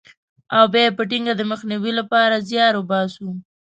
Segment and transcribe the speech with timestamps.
[0.55, 3.29] او بیا یې په ټینګه د مخنیوي لپاره زیار وباسو.